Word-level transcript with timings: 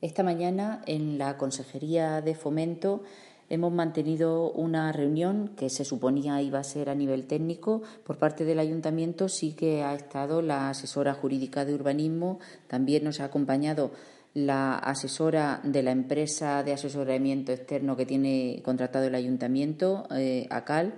Esta 0.00 0.22
mañana 0.22 0.80
en 0.86 1.18
la 1.18 1.36
Consejería 1.36 2.22
de 2.22 2.34
Fomento 2.34 3.02
hemos 3.50 3.70
mantenido 3.70 4.50
una 4.50 4.92
reunión 4.92 5.50
que 5.58 5.68
se 5.68 5.84
suponía 5.84 6.40
iba 6.40 6.58
a 6.58 6.64
ser 6.64 6.88
a 6.88 6.94
nivel 6.94 7.26
técnico. 7.26 7.82
Por 8.06 8.16
parte 8.16 8.46
del 8.46 8.60
Ayuntamiento 8.60 9.28
sí 9.28 9.52
que 9.52 9.82
ha 9.82 9.94
estado 9.94 10.40
la 10.40 10.70
asesora 10.70 11.12
jurídica 11.12 11.66
de 11.66 11.74
urbanismo, 11.74 12.38
también 12.66 13.04
nos 13.04 13.20
ha 13.20 13.26
acompañado 13.26 13.90
la 14.32 14.78
asesora 14.78 15.60
de 15.64 15.82
la 15.82 15.90
empresa 15.90 16.62
de 16.62 16.72
asesoramiento 16.72 17.52
externo 17.52 17.94
que 17.94 18.06
tiene 18.06 18.62
contratado 18.64 19.04
el 19.04 19.14
Ayuntamiento, 19.14 20.08
eh, 20.16 20.46
ACAL, 20.48 20.94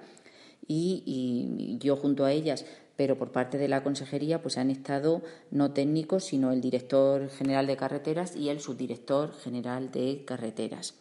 y 0.69 1.77
yo 1.81 1.97
junto 1.97 2.25
a 2.25 2.33
ellas 2.33 2.65
pero 2.97 3.19
por 3.19 3.33
parte 3.33 3.59
de 3.59 3.69
la 3.69 3.83
consejería 3.83 4.43
pues 4.43 4.59
han 4.59 4.71
estado 4.71 5.23
no 5.51 5.73
técnicos, 5.73 6.25
sino 6.25 6.53
el 6.53 6.61
director 6.61 7.29
general 7.31 7.67
de 7.67 7.77
carreteras 7.77 8.37
y 8.37 8.49
el 8.49 8.61
subdirector 8.61 9.33
general 9.35 9.91
de 9.91 10.25
carreteras. 10.25 10.95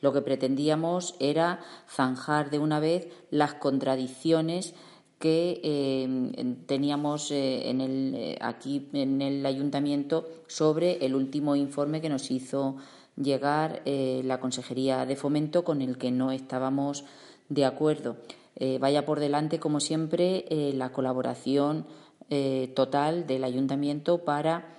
Lo 0.00 0.12
que 0.12 0.22
pretendíamos 0.22 1.14
era 1.20 1.60
zanjar 1.88 2.50
de 2.50 2.58
una 2.58 2.80
vez 2.80 3.08
las 3.30 3.54
contradicciones 3.54 4.74
que 5.18 5.60
eh, 5.64 6.56
teníamos 6.66 7.30
eh, 7.30 7.70
en 7.70 7.80
el, 7.80 8.14
eh, 8.14 8.38
aquí 8.40 8.88
en 8.92 9.22
el 9.22 9.46
ayuntamiento 9.46 10.28
sobre 10.46 11.04
el 11.04 11.14
último 11.14 11.56
informe 11.56 12.02
que 12.02 12.10
nos 12.10 12.30
hizo 12.30 12.76
llegar 13.16 13.80
la 13.86 14.40
Consejería 14.40 15.06
de 15.06 15.16
Fomento 15.16 15.64
con 15.64 15.80
el 15.80 15.96
que 15.96 16.10
no 16.10 16.32
estábamos 16.32 17.06
de 17.48 17.64
acuerdo. 17.64 18.16
Eh, 18.56 18.78
vaya 18.80 19.04
por 19.04 19.20
delante, 19.20 19.60
como 19.60 19.80
siempre, 19.80 20.46
eh, 20.48 20.72
la 20.74 20.90
colaboración 20.90 21.86
eh, 22.30 22.72
total 22.74 23.26
del 23.26 23.44
ayuntamiento 23.44 24.24
para 24.24 24.72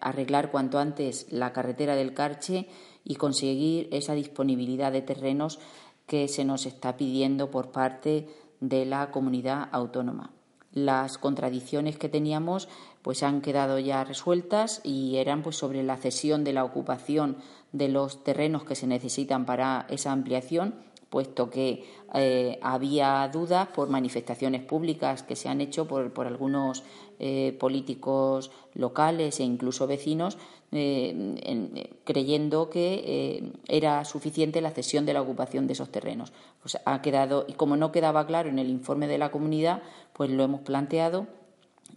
arreglar 0.00 0.50
cuanto 0.50 0.78
antes 0.78 1.26
la 1.30 1.52
carretera 1.52 1.96
del 1.96 2.14
Carche 2.14 2.68
y 3.04 3.16
conseguir 3.16 3.88
esa 3.90 4.14
disponibilidad 4.14 4.92
de 4.92 5.02
terrenos 5.02 5.58
que 6.06 6.28
se 6.28 6.44
nos 6.44 6.64
está 6.64 6.96
pidiendo 6.96 7.50
por 7.50 7.72
parte 7.72 8.28
de 8.60 8.86
la 8.86 9.10
comunidad 9.10 9.68
autónoma. 9.72 10.30
Las 10.72 11.18
contradicciones 11.18 11.98
que 11.98 12.08
teníamos 12.08 12.68
pues 13.02 13.22
han 13.22 13.40
quedado 13.40 13.78
ya 13.78 14.04
resueltas 14.04 14.80
y 14.84 15.16
eran 15.16 15.42
pues 15.42 15.56
sobre 15.56 15.82
la 15.82 15.96
cesión 15.96 16.44
de 16.44 16.52
la 16.52 16.64
ocupación 16.64 17.36
de 17.72 17.88
los 17.88 18.22
terrenos 18.22 18.64
que 18.64 18.76
se 18.76 18.86
necesitan 18.86 19.44
para 19.44 19.86
esa 19.90 20.12
ampliación 20.12 20.74
puesto 21.10 21.50
que 21.50 21.84
eh, 22.14 22.58
había 22.62 23.28
dudas 23.32 23.68
por 23.68 23.88
manifestaciones 23.88 24.62
públicas 24.62 25.24
que 25.24 25.36
se 25.36 25.48
han 25.48 25.60
hecho 25.60 25.86
por, 25.86 26.26
algunos 26.26 26.84
eh, 27.18 27.56
políticos 27.58 28.52
locales 28.74 29.40
e 29.40 29.42
incluso 29.42 29.88
vecinos, 29.88 30.38
eh, 30.72 31.90
creyendo 32.04 32.70
que 32.70 33.52
era 33.66 34.04
suficiente 34.04 34.60
la 34.60 34.70
cesión 34.70 35.04
de 35.04 35.12
la 35.12 35.20
ocupación 35.20 35.66
de 35.66 35.72
esos 35.72 35.90
terrenos. 35.90 36.32
Pues 36.62 36.78
ha 36.84 37.02
quedado, 37.02 37.44
y 37.48 37.54
como 37.54 37.76
no 37.76 37.90
quedaba 37.90 38.26
claro 38.26 38.48
en 38.48 38.60
el 38.60 38.70
informe 38.70 39.08
de 39.08 39.18
la 39.18 39.32
comunidad, 39.32 39.82
pues 40.12 40.30
lo 40.30 40.44
hemos 40.44 40.60
planteado 40.60 41.26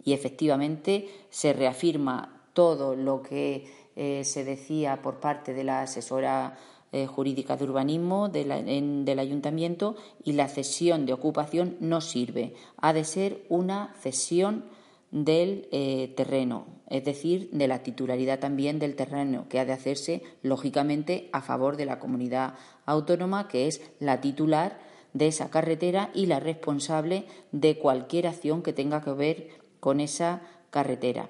y 0.04 0.12
efectivamente 0.12 1.08
se 1.30 1.52
reafirma 1.52 2.42
todo 2.52 2.96
lo 2.96 3.22
que 3.22 3.84
se 3.94 4.44
decía 4.44 5.02
por 5.02 5.20
parte 5.20 5.54
de 5.54 5.62
la 5.62 5.82
asesora 5.82 6.58
eh, 6.94 7.08
jurídica 7.08 7.56
de 7.56 7.64
urbanismo 7.64 8.28
del 8.28 9.18
ayuntamiento 9.18 9.96
y 10.22 10.34
la 10.34 10.46
cesión 10.46 11.06
de 11.06 11.12
ocupación 11.12 11.76
no 11.80 12.00
sirve. 12.00 12.54
Ha 12.76 12.92
de 12.92 13.02
ser 13.02 13.44
una 13.48 13.92
cesión 13.98 14.66
del 15.10 15.66
eh, 15.72 16.14
terreno, 16.16 16.66
es 16.88 17.04
decir, 17.04 17.50
de 17.50 17.66
la 17.66 17.82
titularidad 17.82 18.38
también 18.38 18.78
del 18.78 18.94
terreno, 18.94 19.48
que 19.48 19.58
ha 19.58 19.64
de 19.64 19.72
hacerse, 19.72 20.22
lógicamente, 20.42 21.30
a 21.32 21.42
favor 21.42 21.76
de 21.76 21.86
la 21.86 21.98
comunidad 21.98 22.54
autónoma, 22.86 23.48
que 23.48 23.66
es 23.66 23.80
la 23.98 24.20
titular 24.20 24.78
de 25.14 25.26
esa 25.26 25.50
carretera 25.50 26.12
y 26.14 26.26
la 26.26 26.38
responsable 26.38 27.24
de 27.50 27.76
cualquier 27.76 28.28
acción 28.28 28.62
que 28.62 28.72
tenga 28.72 29.02
que 29.02 29.14
ver 29.14 29.48
con 29.80 29.98
esa 29.98 30.42
carretera. 30.70 31.28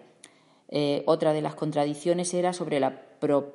Eh, 0.69 1.05
otra 1.07 1.33
de 1.33 1.41
las 1.41 1.55
contradicciones 1.55 2.35
era 2.35 2.53
sobre 2.53 2.81
la 2.81 3.04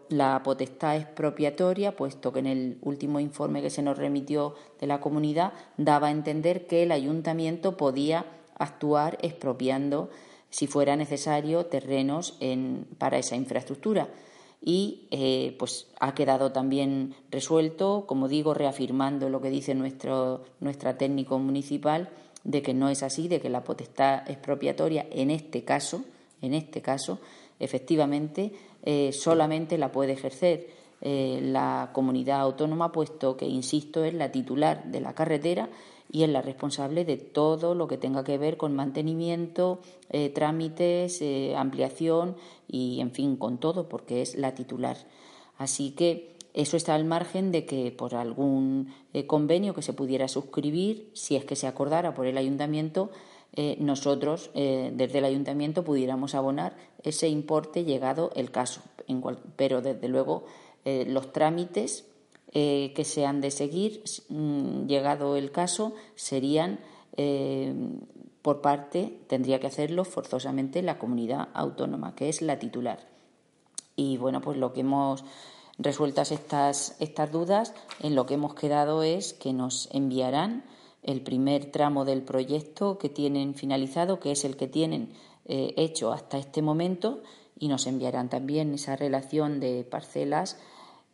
la 0.09 0.42
potestad 0.44 0.97
expropiatoria, 0.97 1.96
puesto 1.96 2.34
que 2.34 2.40
en 2.40 2.47
el 2.47 2.78
último 2.81 3.20
informe 3.20 3.62
que 3.62 3.70
se 3.70 3.81
nos 3.81 3.97
remitió 3.97 4.56
de 4.80 4.88
la 4.88 5.00
comunidad 5.00 5.53
daba 5.78 6.08
a 6.08 6.12
entender 6.12 6.66
que 6.68 6.84
el 6.84 6.92
ayuntamiento 6.92 7.78
podía 7.78 8.25
actuar 8.58 9.18
expropiando, 9.22 10.09
si 10.50 10.68
fuera 10.68 10.96
necesario, 10.96 11.66
terrenos 11.68 12.38
para 12.98 13.18
esa 13.18 13.36
infraestructura. 13.36 14.09
Y 14.62 15.08
eh, 15.12 15.56
pues 15.58 15.88
ha 16.00 16.14
quedado 16.14 16.52
también 16.52 17.16
resuelto, 17.31 18.06
como 18.08 18.28
digo, 18.28 18.53
reafirmando 18.53 19.30
lo 19.30 19.40
que 19.40 19.50
dice 19.50 19.74
nuestro 19.74 20.44
nuestra 20.59 20.98
técnico 20.98 21.40
municipal, 21.40 22.09
de 22.44 22.62
que 22.62 22.74
no 22.74 22.90
es 22.90 23.03
así, 23.03 23.28
de 23.28 23.40
que 23.40 23.50
la 23.50 23.64
potestad 23.64 24.30
expropiatoria 24.30 25.06
en 25.12 25.31
este 25.31 25.64
caso, 25.64 26.03
en 26.42 26.53
este 26.53 26.81
caso, 26.81 27.19
efectivamente 27.59 28.53
eh, 28.84 29.12
solamente 29.14 29.78
la 29.78 29.92
puede 29.92 30.14
ejercer 30.14 30.68
eh, 31.02 31.40
la 31.42 31.92
comunidad 31.94 32.42
autónoma, 32.42 32.92
puesto 32.92 33.38
que, 33.38 33.46
insisto, 33.46 34.04
es 34.04 34.14
la 34.14 34.32
titular 34.32 34.86
de 34.86 35.02
la 35.02 35.14
carretera 35.14 35.70
y 36.12 36.24
es 36.24 36.30
la 36.30 36.42
responsable 36.42 37.06
de 37.06 37.18
todo 37.18 37.76
lo 37.76 37.88
que 37.88 37.98
tenga 37.98 38.24
que 38.24 38.38
ver 38.38 38.58
con 38.58 38.76
mantenimiento, 38.76 39.80
eh, 40.10 40.30
trámites, 40.30 41.24
ampliación 41.56 42.36
y, 42.68 43.00
en 43.00 43.12
fin, 43.12 43.36
con 43.36 43.60
todo, 43.60 43.88
porque 43.88 44.22
es 44.22 44.36
la 44.36 44.56
titular. 44.56 44.98
Así 45.58 45.92
que 45.92 46.36
eso 46.54 46.78
está 46.78 46.96
al 46.96 47.06
margen 47.06 47.52
de 47.52 47.66
que 47.66 47.92
por 47.92 48.16
algún 48.16 48.94
convenio 49.28 49.76
que 49.76 49.84
se 49.84 49.94
pudiera 49.94 50.28
suscribir, 50.28 51.12
si 51.14 51.36
es 51.36 51.46
que 51.46 51.56
se 51.56 51.68
acordara 51.68 52.16
por 52.16 52.26
el 52.26 52.38
ayuntamiento, 52.38 53.12
eh, 53.54 53.78
nosotros 53.80 54.52
eh, 54.54 54.92
desde 54.94 55.18
el 55.20 55.26
ayuntamiento 55.26 55.84
pudiéramos 55.84 56.36
abonar 56.36 56.76
ese 57.04 57.28
importe 57.28 57.84
llegado 57.84 58.32
el 58.36 58.52
caso. 58.52 58.82
pero 59.56 59.82
desde 59.82 60.08
luego 60.08 60.46
eh, 60.86 61.06
los 61.08 61.34
trámites 61.34 62.06
que 62.52 63.04
se 63.06 63.28
han 63.28 63.42
de 63.42 63.52
seguir, 63.52 64.02
mm, 64.30 64.88
llegado 64.88 65.36
el 65.36 65.52
caso, 65.52 65.94
serían 66.16 66.80
por 68.42 68.62
parte, 68.62 69.20
tendría 69.28 69.60
que 69.60 69.68
hacerlo 69.68 70.04
forzosamente 70.04 70.81
la 70.81 70.98
comunidad 70.98 71.50
autónoma, 71.54 72.16
que 72.16 72.30
es 72.30 72.42
la 72.42 72.58
titular. 72.58 73.06
Y 73.96 74.18
bueno, 74.18 74.42
pues 74.42 74.58
lo 74.58 74.74
que 74.74 74.80
hemos 74.80 75.24
resueltas 75.78 76.31
estas, 76.31 76.96
estas 77.00 77.31
dudas, 77.31 77.76
en 78.02 78.16
lo 78.16 78.26
que 78.26 78.36
hemos 78.36 78.56
quedado 78.56 79.04
es 79.04 79.34
que 79.34 79.54
nos 79.54 79.90
enviarán 79.92 80.64
el 81.04 81.22
primer 81.22 81.72
tramo 81.72 82.06
del 82.06 82.24
proyecto 82.24 82.98
que 82.98 83.10
tienen 83.10 83.56
finalizado, 83.56 84.20
que 84.20 84.32
es 84.32 84.46
el 84.46 84.58
que 84.58 84.68
tienen 84.68 85.14
eh, 85.46 85.74
hecho 85.78 86.12
hasta 86.12 86.38
este 86.38 86.62
momento, 86.62 87.22
y 87.58 87.68
nos 87.68 87.88
enviarán 87.88 88.30
también 88.30 88.74
esa 88.74 88.96
relación 88.96 89.60
de 89.60 89.84
parcelas 89.84 90.58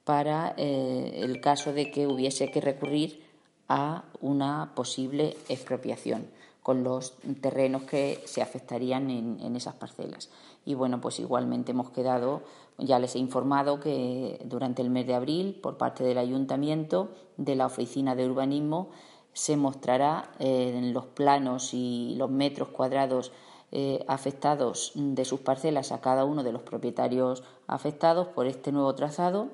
para 0.03 0.53
eh, 0.57 1.22
el 1.23 1.41
caso 1.41 1.73
de 1.73 1.91
que 1.91 2.07
hubiese 2.07 2.51
que 2.51 2.62
recurrir 2.62 3.23
a 3.68 4.06
una 4.22 4.73
posible 4.75 5.35
expropiación 5.50 6.28
con 6.62 6.84
los 6.84 7.13
terrenos 7.41 7.84
que 7.84 8.22
se 8.25 8.41
afectarían 8.41 9.09
en, 9.09 9.40
en, 9.40 9.56
esas 9.56 9.75
parcelas. 9.75 10.29
Y 10.66 10.73
bueno, 10.73 11.00
pues 11.00 11.19
igualmente 11.19 11.72
hemos 11.72 11.91
quedado, 11.91 12.41
ya 12.79 12.97
les 12.97 13.16
he 13.16 13.19
informado 13.19 13.79
que 13.79 14.40
durante 14.46 14.81
el 14.81 14.90
mes 14.90 15.06
de 15.06 15.13
abril, 15.13 15.59
por 15.62 15.78
parte 15.78 16.03
del 16.03 16.17
Ayuntamiento, 16.17 17.12
de 17.38 17.56
la 17.56 17.67
Oficina 17.67 18.16
de 18.16 18.28
Urbanismo, 18.28 18.90
se 19.35 19.57
mostrará 19.57 20.31
eh, 20.40 20.73
en 20.78 20.94
los 20.94 21.06
planos 21.07 21.73
y 21.73 22.16
los 22.18 22.31
metros 22.31 22.69
cuadrados 22.69 23.34
eh, 23.73 24.03
afectados 24.07 24.94
de 24.96 25.25
sus 25.25 25.41
parcelas 25.41 25.91
a 25.91 26.00
cada 26.00 26.23
uno 26.23 26.41
de 26.41 26.53
los 26.53 26.61
propietarios 26.61 27.43
afectados 27.67 28.29
por 28.29 28.47
este 28.47 28.72
nuevo 28.72 28.96
trazado 28.96 29.49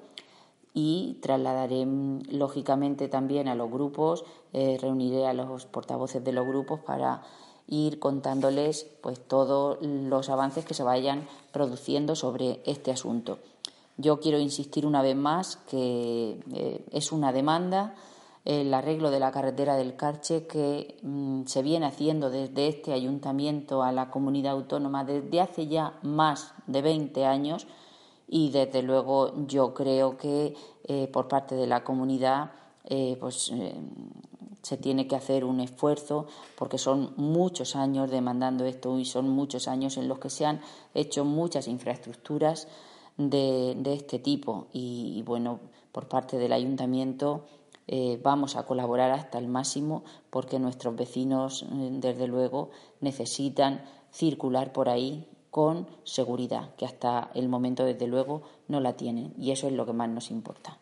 y 0.76 1.18
trasladaré 1.24 1.88
lógicamente 2.30 3.08
también 3.08 3.48
a 3.48 3.56
los 3.56 3.72
grupos, 3.72 4.24
eh, 4.54 4.78
reuniré 4.80 5.26
a 5.26 5.34
los 5.34 5.66
portavoces 5.66 6.24
de 6.24 6.32
los 6.32 6.46
grupos 6.46 6.80
para 6.82 7.24
ir 7.68 7.98
contándoles 7.98 8.86
pues 9.02 9.20
todos 9.20 9.80
los 9.82 10.30
avances 10.30 10.64
que 10.64 10.76
se 10.76 10.84
vayan 10.84 11.28
produciendo 11.52 12.16
sobre 12.16 12.62
este 12.66 12.92
asunto. 12.92 13.40
Yo 13.98 14.20
quiero 14.20 14.38
insistir 14.38 14.86
una 14.86 15.02
vez 15.02 15.16
más 15.16 15.56
que 15.56 16.40
es 16.92 17.12
una 17.12 17.34
demanda 17.34 17.96
el 18.44 18.74
arreglo 18.74 19.12
de 19.12 19.20
la 19.20 19.32
carretera 19.32 19.76
del 19.76 19.96
Carche 19.96 20.48
que 20.48 20.98
mm, 21.04 21.44
se 21.46 21.62
viene 21.62 21.86
haciendo 21.86 22.30
desde 22.30 22.68
este 22.68 22.94
ayuntamiento 22.94 23.84
a 23.84 23.92
la 23.92 24.10
comunidad 24.10 24.54
autónoma 24.54 25.06
desde 25.06 25.42
hace 25.42 25.68
ya 25.68 26.00
más 26.02 26.54
de 26.68 26.82
20 26.82 27.26
años 27.26 27.68
y 28.28 28.50
desde 28.50 28.82
luego 28.82 29.46
yo 29.48 29.74
creo 29.74 30.18
que 30.18 30.56
eh, 30.86 31.08
por 31.08 31.28
parte 31.28 31.56
de 31.56 31.68
la 31.68 31.84
comunidad 31.84 32.52
eh, 32.86 33.18
pues 33.20 33.52
eh, 33.54 33.76
se 34.62 34.78
tiene 34.78 35.08
que 35.08 35.16
hacer 35.16 35.44
un 35.44 35.60
esfuerzo 35.60 36.28
porque 36.58 36.78
son 36.78 37.14
muchos 37.18 37.76
años 37.76 38.10
demandando 38.10 38.66
esto 38.66 38.98
y 38.98 39.06
son 39.06 39.30
muchos 39.30 39.68
años 39.68 39.98
en 39.98 40.08
los 40.08 40.20
que 40.20 40.30
se 40.30 40.46
han 40.46 40.62
hecho 40.94 41.26
muchas 41.26 41.68
infraestructuras 41.68 42.68
de, 43.18 43.94
este 43.94 44.20
tipo. 44.20 44.68
Y, 44.72 45.24
bueno, 45.26 45.60
por 45.92 46.08
parte 46.08 46.38
del 46.38 46.54
ayuntamiento 46.54 47.46
eh, 47.88 48.20
vamos 48.24 48.56
a 48.56 48.66
colaborar 48.66 49.12
hasta 49.12 49.38
el 49.38 49.48
máximo 49.48 50.04
porque 50.30 50.60
nuestros 50.60 50.96
vecinos, 50.96 51.64
eh, 51.64 51.90
desde 51.92 52.28
luego, 52.28 52.70
necesitan 53.00 53.84
circular 54.12 54.72
por 54.74 54.90
ahí 54.90 55.28
con 55.50 55.88
seguridad, 56.04 56.76
que 56.76 56.86
hasta 56.86 57.30
el 57.34 57.50
momento, 57.50 57.84
desde 57.84 58.08
luego, 58.08 58.44
no 58.68 58.80
la 58.80 58.94
tienen 58.94 59.34
y 59.38 59.52
eso 59.52 59.68
es 59.68 59.74
lo 59.74 59.86
que 59.86 59.94
más 59.94 60.10
nos 60.10 60.32
importa. 60.32 60.80